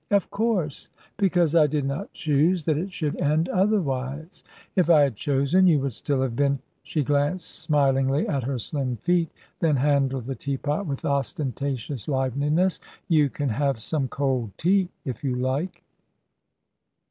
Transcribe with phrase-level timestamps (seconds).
[0.09, 4.43] "Of course, because I did not choose that it should end otherwise.
[4.75, 8.95] If I had chosen, you would still have been" She glanced smilingly at her slim
[8.95, 9.29] feet,
[9.59, 12.79] then handled the teapot with ostentatious liveliness.
[13.09, 15.83] "You can have some cold tea, if you like."